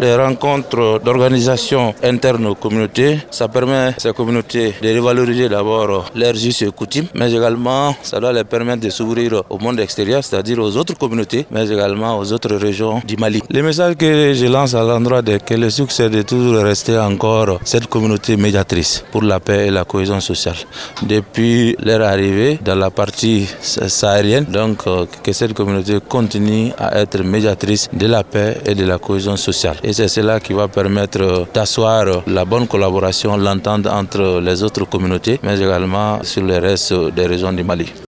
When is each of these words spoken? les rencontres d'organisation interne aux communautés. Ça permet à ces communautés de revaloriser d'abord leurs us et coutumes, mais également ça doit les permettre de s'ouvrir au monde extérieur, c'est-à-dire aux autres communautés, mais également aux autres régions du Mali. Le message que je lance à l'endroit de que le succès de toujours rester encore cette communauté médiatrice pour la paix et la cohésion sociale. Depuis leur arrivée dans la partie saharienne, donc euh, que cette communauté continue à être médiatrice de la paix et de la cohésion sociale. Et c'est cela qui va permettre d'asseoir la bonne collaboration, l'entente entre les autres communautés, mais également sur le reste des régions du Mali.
les 0.00 0.14
rencontres 0.14 1.00
d'organisation 1.04 1.94
interne 2.02 2.46
aux 2.46 2.54
communautés. 2.54 3.18
Ça 3.30 3.48
permet 3.48 3.74
à 3.74 3.94
ces 3.98 4.12
communautés 4.12 4.74
de 4.80 4.96
revaloriser 4.98 5.48
d'abord 5.48 6.10
leurs 6.14 6.34
us 6.46 6.62
et 6.62 6.70
coutumes, 6.70 7.06
mais 7.14 7.32
également 7.32 7.94
ça 8.02 8.20
doit 8.20 8.32
les 8.32 8.44
permettre 8.44 8.82
de 8.82 8.90
s'ouvrir 8.90 9.42
au 9.50 9.58
monde 9.58 9.80
extérieur, 9.80 10.22
c'est-à-dire 10.22 10.58
aux 10.58 10.76
autres 10.76 10.96
communautés, 10.96 11.46
mais 11.50 11.68
également 11.68 12.18
aux 12.18 12.32
autres 12.32 12.54
régions 12.54 13.00
du 13.06 13.16
Mali. 13.16 13.42
Le 13.50 13.62
message 13.62 13.96
que 13.96 14.32
je 14.34 14.46
lance 14.46 14.74
à 14.74 14.82
l'endroit 14.82 15.22
de 15.22 15.38
que 15.38 15.54
le 15.54 15.70
succès 15.70 16.08
de 16.10 16.22
toujours 16.22 16.62
rester 16.62 16.98
encore 16.98 17.58
cette 17.64 17.86
communauté 17.86 18.36
médiatrice 18.36 19.04
pour 19.10 19.22
la 19.22 19.40
paix 19.40 19.66
et 19.66 19.70
la 19.70 19.84
cohésion 19.84 20.20
sociale. 20.20 20.56
Depuis 21.02 21.76
leur 21.82 22.02
arrivée 22.02 22.58
dans 22.64 22.74
la 22.74 22.90
partie 22.90 23.46
saharienne, 23.60 24.44
donc 24.44 24.86
euh, 24.86 25.06
que 25.22 25.32
cette 25.32 25.54
communauté 25.54 25.98
continue 26.08 26.72
à 26.78 27.00
être 27.00 27.22
médiatrice 27.22 27.88
de 27.92 28.06
la 28.06 28.24
paix 28.24 28.58
et 28.66 28.74
de 28.74 28.84
la 28.84 28.98
cohésion 28.98 29.36
sociale. 29.36 29.76
Et 29.88 29.94
c'est 29.94 30.08
cela 30.08 30.38
qui 30.38 30.52
va 30.52 30.68
permettre 30.68 31.46
d'asseoir 31.54 32.22
la 32.26 32.44
bonne 32.44 32.66
collaboration, 32.68 33.38
l'entente 33.38 33.86
entre 33.86 34.38
les 34.38 34.62
autres 34.62 34.84
communautés, 34.84 35.40
mais 35.42 35.58
également 35.58 36.22
sur 36.22 36.42
le 36.42 36.58
reste 36.58 36.92
des 37.14 37.24
régions 37.24 37.54
du 37.54 37.64
Mali. 37.64 37.90